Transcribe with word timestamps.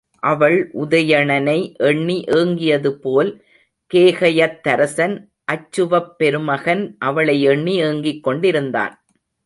அவள் 0.23 0.71
உதயணனை 0.73 1.57
எண்ணி 1.77 2.23
ஏங்கியதுபோல் 2.27 3.31
கேகயத்தரசன் 3.91 5.15
அச்சுவப் 5.51 6.11
பெருமகன் 6.17 6.95
அவளை 6.99 7.41
எண்ணி 7.43 7.75
ஏங்கிக் 7.81 8.23
கொண்டிருந்தான். 8.23 8.95